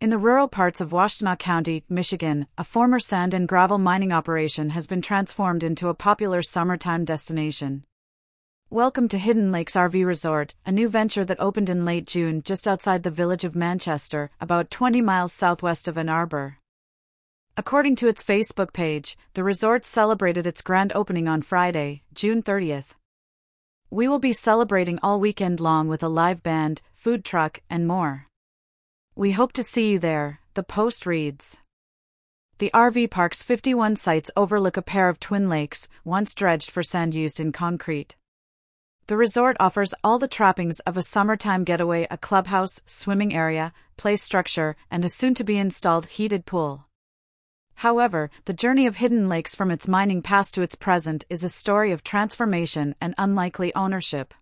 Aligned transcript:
In 0.00 0.08
the 0.08 0.16
rural 0.16 0.48
parts 0.48 0.80
of 0.80 0.92
Washtenaw 0.92 1.38
County, 1.38 1.84
Michigan, 1.90 2.46
a 2.56 2.64
former 2.64 2.98
sand 2.98 3.34
and 3.34 3.46
gravel 3.46 3.76
mining 3.76 4.12
operation 4.12 4.70
has 4.70 4.86
been 4.86 5.02
transformed 5.02 5.62
into 5.62 5.88
a 5.88 5.94
popular 5.94 6.40
summertime 6.40 7.04
destination. 7.04 7.84
Welcome 8.70 9.08
to 9.08 9.18
Hidden 9.18 9.52
Lakes 9.52 9.74
RV 9.74 10.06
Resort, 10.06 10.54
a 10.64 10.72
new 10.72 10.88
venture 10.88 11.22
that 11.26 11.38
opened 11.38 11.68
in 11.68 11.84
late 11.84 12.06
June 12.06 12.40
just 12.42 12.66
outside 12.66 13.02
the 13.02 13.10
village 13.10 13.44
of 13.44 13.54
Manchester, 13.54 14.30
about 14.40 14.70
20 14.70 15.02
miles 15.02 15.34
southwest 15.34 15.86
of 15.86 15.98
Ann 15.98 16.08
Arbor. 16.08 16.56
According 17.58 17.96
to 17.96 18.08
its 18.08 18.24
Facebook 18.24 18.72
page, 18.72 19.18
the 19.34 19.44
resort 19.44 19.84
celebrated 19.84 20.46
its 20.46 20.62
grand 20.62 20.92
opening 20.94 21.28
on 21.28 21.42
Friday, 21.42 22.04
June 22.14 22.42
30th. 22.42 22.94
We 23.90 24.08
will 24.08 24.18
be 24.18 24.32
celebrating 24.32 24.98
all 25.02 25.20
weekend 25.20 25.60
long 25.60 25.88
with 25.88 26.02
a 26.02 26.08
live 26.08 26.42
band, 26.42 26.80
food 26.94 27.22
truck, 27.22 27.60
and 27.68 27.86
more. 27.86 28.29
We 29.16 29.32
hope 29.32 29.52
to 29.54 29.62
see 29.62 29.90
you 29.90 29.98
there, 29.98 30.40
the 30.54 30.62
post 30.62 31.04
reads. 31.04 31.58
The 32.58 32.70
RV 32.72 33.10
park's 33.10 33.42
51 33.42 33.96
sites 33.96 34.30
overlook 34.36 34.76
a 34.76 34.82
pair 34.82 35.08
of 35.08 35.18
twin 35.18 35.48
lakes, 35.48 35.88
once 36.04 36.32
dredged 36.32 36.70
for 36.70 36.82
sand 36.82 37.14
used 37.14 37.40
in 37.40 37.50
concrete. 37.50 38.14
The 39.08 39.16
resort 39.16 39.56
offers 39.58 39.94
all 40.04 40.20
the 40.20 40.28
trappings 40.28 40.78
of 40.80 40.96
a 40.96 41.02
summertime 41.02 41.64
getaway 41.64 42.06
a 42.08 42.16
clubhouse, 42.16 42.80
swimming 42.86 43.34
area, 43.34 43.72
play 43.96 44.14
structure, 44.14 44.76
and 44.90 45.04
a 45.04 45.08
soon 45.08 45.34
to 45.34 45.44
be 45.44 45.58
installed 45.58 46.06
heated 46.06 46.46
pool. 46.46 46.86
However, 47.74 48.30
the 48.44 48.52
journey 48.52 48.86
of 48.86 48.96
Hidden 48.96 49.28
Lakes 49.28 49.56
from 49.56 49.72
its 49.72 49.88
mining 49.88 50.22
past 50.22 50.54
to 50.54 50.62
its 50.62 50.76
present 50.76 51.24
is 51.28 51.42
a 51.42 51.48
story 51.48 51.90
of 51.90 52.04
transformation 52.04 52.94
and 53.00 53.14
unlikely 53.18 53.74
ownership. 53.74 54.34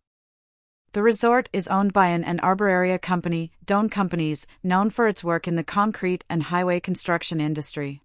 The 0.92 1.02
resort 1.02 1.50
is 1.52 1.68
owned 1.68 1.92
by 1.92 2.06
an 2.06 2.40
Arbor 2.40 2.68
area 2.68 2.98
company, 2.98 3.52
Doan 3.66 3.90
Companies, 3.90 4.46
known 4.62 4.88
for 4.88 5.06
its 5.06 5.22
work 5.22 5.46
in 5.46 5.54
the 5.54 5.62
concrete 5.62 6.24
and 6.30 6.44
highway 6.44 6.80
construction 6.80 7.42
industry. 7.42 8.02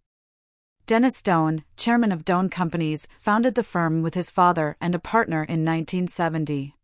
Dennis 0.85 1.23
Doan, 1.23 1.63
chairman 1.77 2.11
of 2.11 2.25
Doan 2.25 2.49
Companies, 2.49 3.08
founded 3.19 3.55
the 3.55 3.63
firm 3.63 4.02
with 4.02 4.16
his 4.16 4.30
father 4.30 4.75
and 4.81 4.93
a 4.93 4.99
partner 4.99 5.43
in 5.43 5.63
1970. 5.63 6.75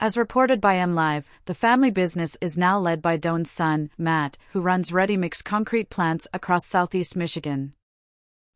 As 0.00 0.16
reported 0.16 0.62
by 0.62 0.76
MLive, 0.76 1.24
the 1.44 1.54
family 1.54 1.90
business 1.90 2.38
is 2.40 2.56
now 2.56 2.78
led 2.78 3.02
by 3.02 3.18
Doan's 3.18 3.50
son, 3.50 3.90
Matt, 3.98 4.38
who 4.52 4.62
runs 4.62 4.92
ready 4.92 5.18
mix 5.18 5.42
concrete 5.42 5.90
plants 5.90 6.26
across 6.32 6.64
southeast 6.66 7.14
Michigan 7.16 7.74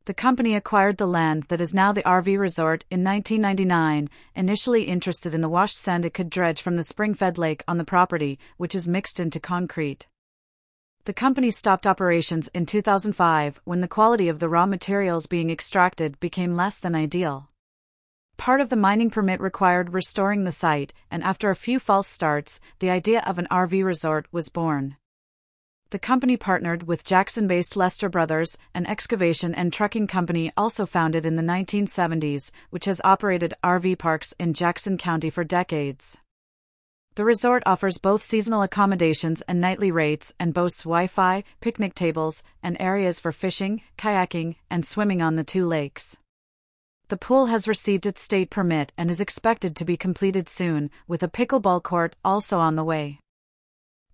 the 0.06 0.14
company 0.14 0.54
acquired 0.54 0.98
the 0.98 1.06
land 1.06 1.42
that 1.48 1.60
is 1.60 1.74
now 1.74 1.92
the 1.92 2.02
RV 2.04 2.38
resort 2.38 2.84
in 2.92 3.02
1999, 3.02 4.08
initially 4.36 4.84
interested 4.84 5.34
in 5.34 5.40
the 5.40 5.48
washed 5.48 5.76
sand 5.76 6.04
it 6.04 6.14
could 6.14 6.30
dredge 6.30 6.62
from 6.62 6.76
the 6.76 6.84
spring 6.84 7.12
fed 7.12 7.36
lake 7.36 7.64
on 7.66 7.76
the 7.76 7.84
property, 7.84 8.38
which 8.56 8.72
is 8.72 8.86
mixed 8.86 9.18
into 9.18 9.40
concrete. 9.40 10.06
The 11.06 11.12
company 11.12 11.50
stopped 11.50 11.88
operations 11.88 12.46
in 12.54 12.66
2005 12.66 13.60
when 13.64 13.80
the 13.80 13.88
quality 13.88 14.28
of 14.28 14.38
the 14.38 14.48
raw 14.48 14.64
materials 14.64 15.26
being 15.26 15.50
extracted 15.50 16.20
became 16.20 16.54
less 16.54 16.78
than 16.78 16.94
ideal. 16.94 17.50
Part 18.36 18.60
of 18.60 18.68
the 18.68 18.76
mining 18.76 19.10
permit 19.10 19.40
required 19.40 19.92
restoring 19.92 20.44
the 20.44 20.52
site, 20.52 20.94
and 21.10 21.24
after 21.24 21.50
a 21.50 21.56
few 21.56 21.80
false 21.80 22.06
starts, 22.06 22.60
the 22.78 22.90
idea 22.90 23.24
of 23.26 23.40
an 23.40 23.48
RV 23.50 23.84
resort 23.84 24.28
was 24.30 24.50
born 24.50 24.98
the 25.90 25.98
company 25.98 26.36
partnered 26.36 26.82
with 26.84 27.04
Jackson 27.04 27.46
based 27.46 27.76
Lester 27.76 28.08
Brothers, 28.08 28.58
an 28.74 28.86
excavation 28.86 29.54
and 29.54 29.72
trucking 29.72 30.08
company 30.08 30.52
also 30.56 30.84
founded 30.84 31.24
in 31.24 31.36
the 31.36 31.42
1970s, 31.42 32.50
which 32.70 32.86
has 32.86 33.00
operated 33.04 33.54
RV 33.62 33.98
parks 33.98 34.34
in 34.38 34.52
Jackson 34.52 34.98
County 34.98 35.30
for 35.30 35.44
decades. 35.44 36.18
The 37.14 37.24
resort 37.24 37.62
offers 37.64 37.98
both 37.98 38.22
seasonal 38.22 38.62
accommodations 38.62 39.42
and 39.42 39.60
nightly 39.60 39.90
rates 39.90 40.34
and 40.38 40.52
boasts 40.52 40.82
Wi 40.82 41.06
Fi, 41.06 41.44
picnic 41.60 41.94
tables, 41.94 42.42
and 42.62 42.76
areas 42.80 43.20
for 43.20 43.32
fishing, 43.32 43.80
kayaking, 43.96 44.56
and 44.68 44.84
swimming 44.84 45.22
on 45.22 45.36
the 45.36 45.44
two 45.44 45.66
lakes. 45.66 46.18
The 47.08 47.16
pool 47.16 47.46
has 47.46 47.68
received 47.68 48.04
its 48.04 48.20
state 48.20 48.50
permit 48.50 48.92
and 48.98 49.10
is 49.10 49.20
expected 49.20 49.76
to 49.76 49.84
be 49.84 49.96
completed 49.96 50.48
soon, 50.48 50.90
with 51.06 51.22
a 51.22 51.28
pickleball 51.28 51.84
court 51.84 52.16
also 52.24 52.58
on 52.58 52.74
the 52.74 52.84
way. 52.84 53.20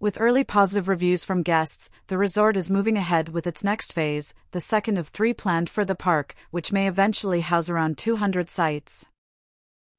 With 0.02 0.20
early 0.20 0.42
positive 0.42 0.88
reviews 0.88 1.24
from 1.24 1.44
guests, 1.44 1.88
the 2.08 2.18
resort 2.18 2.56
is 2.56 2.72
moving 2.72 2.96
ahead 2.96 3.28
with 3.28 3.46
its 3.46 3.62
next 3.62 3.92
phase, 3.92 4.34
the 4.50 4.58
second 4.58 4.98
of 4.98 5.06
three 5.06 5.32
planned 5.32 5.70
for 5.70 5.84
the 5.84 5.94
park, 5.94 6.34
which 6.50 6.72
may 6.72 6.88
eventually 6.88 7.40
house 7.40 7.70
around 7.70 7.98
200 7.98 8.50
sites. 8.50 9.06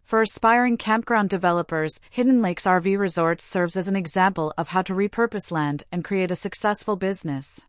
For 0.03 0.22
aspiring 0.22 0.75
campground 0.75 1.30
developers, 1.30 2.02
Hidden 2.09 2.41
Lakes 2.41 2.66
RV 2.66 3.00
Resort 3.00 3.40
serves 3.40 3.78
as 3.78 3.88
an 3.88 3.96
example 3.96 4.53
of 4.58 4.68
how 4.68 4.81
to 4.81 4.94
repurpose 4.94 5.53
land 5.53 5.86
and 5.90 6.03
create 6.03 6.31
a 6.31 6.35
successful 6.35 6.97
business. 6.97 7.62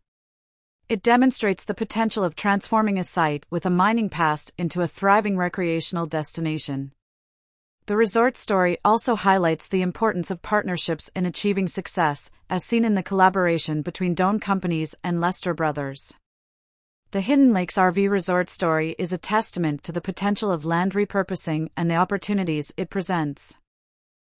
It 0.89 1.01
demonstrates 1.01 1.63
the 1.63 1.73
potential 1.73 2.25
of 2.25 2.35
transforming 2.35 2.99
a 2.99 3.05
site 3.05 3.45
with 3.49 3.65
a 3.65 3.69
mining 3.69 4.09
past 4.09 4.53
into 4.57 4.81
a 4.81 4.89
thriving 4.89 5.37
recreational 5.37 6.05
destination. 6.05 6.91
The 7.87 7.95
resort 7.95 8.35
story 8.35 8.79
also 8.83 9.15
highlights 9.15 9.67
the 9.67 9.83
importance 9.83 10.31
of 10.31 10.41
partnerships 10.41 11.11
in 11.15 11.27
achieving 11.27 11.67
success, 11.67 12.31
as 12.49 12.63
seen 12.63 12.83
in 12.83 12.95
the 12.95 13.03
collaboration 13.03 13.83
between 13.83 14.15
Doan 14.15 14.39
Companies 14.39 14.95
and 15.03 15.21
Lester 15.21 15.53
Brothers. 15.53 16.11
The 17.11 17.21
Hidden 17.21 17.53
Lakes 17.53 17.75
RV 17.75 18.09
Resort 18.09 18.49
story 18.49 18.95
is 18.97 19.13
a 19.13 19.19
testament 19.19 19.83
to 19.83 19.91
the 19.91 20.01
potential 20.01 20.51
of 20.51 20.65
land 20.65 20.93
repurposing 20.93 21.69
and 21.77 21.91
the 21.91 21.95
opportunities 21.95 22.73
it 22.75 22.89
presents. 22.89 23.55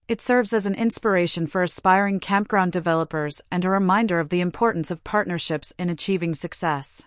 It 0.07 0.21
serves 0.21 0.51
as 0.51 0.65
an 0.65 0.73
inspiration 0.73 1.45
for 1.45 1.61
aspiring 1.61 2.19
campground 2.19 2.71
developers 2.71 3.43
and 3.51 3.63
a 3.63 3.69
reminder 3.69 4.19
of 4.19 4.29
the 4.29 4.41
importance 4.41 4.89
of 4.89 5.03
partnerships 5.03 5.71
in 5.77 5.91
achieving 5.91 6.33
success. 6.33 7.03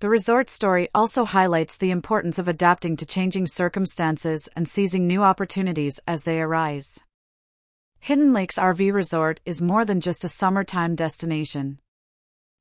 The 0.00 0.08
resort 0.08 0.48
story 0.48 0.88
also 0.94 1.26
highlights 1.26 1.76
the 1.76 1.90
importance 1.90 2.38
of 2.38 2.48
adapting 2.48 2.96
to 2.96 3.04
changing 3.04 3.46
circumstances 3.46 4.48
and 4.56 4.66
seizing 4.66 5.06
new 5.06 5.22
opportunities 5.22 6.00
as 6.08 6.24
they 6.24 6.40
arise. 6.40 7.00
Hidden 7.98 8.32
Lakes 8.32 8.58
RV 8.58 8.94
Resort 8.94 9.40
is 9.44 9.60
more 9.60 9.84
than 9.84 10.00
just 10.00 10.24
a 10.24 10.28
summertime 10.28 10.94
destination. 10.94 11.80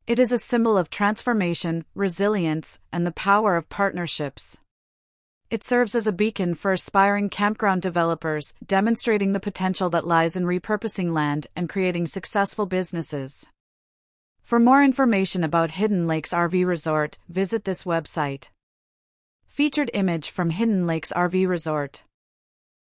It 0.06 0.20
is 0.20 0.34
a 0.34 0.38
symbol 0.38 0.78
of 0.78 0.90
transformation, 0.90 1.86
resilience, 1.96 2.82
and 2.92 3.08
the 3.08 3.14
power 3.14 3.56
of 3.56 3.70
partnerships. 3.70 4.58
It 5.50 5.64
serves 5.64 5.96
as 5.96 6.08
a 6.08 6.12
beacon 6.12 6.56
for 6.56 6.74
aspiring 6.74 7.30
campground 7.30 7.82
developers, 7.82 8.54
demonstrating 8.66 9.32
the 9.32 9.40
potential 9.40 9.90
that 9.92 10.06
lies 10.06 10.36
in 10.36 10.44
repurposing 10.44 11.14
land 11.14 11.48
and 11.56 11.70
creating 11.70 12.08
successful 12.08 12.66
businesses. 12.66 13.48
For 14.50 14.60
more 14.60 14.84
information 14.84 15.44
about 15.44 15.78
Hidden 15.78 16.08
Lakes 16.08 16.34
RV 16.34 16.66
Resort, 16.66 17.20
visit 17.30 17.66
this 17.66 17.84
website. 17.84 18.50
Featured 19.46 19.92
image 19.94 20.32
from 20.32 20.50
Hidden 20.50 20.88
Lakes 20.88 21.14
RV 21.16 21.48
Resort. 21.48 22.02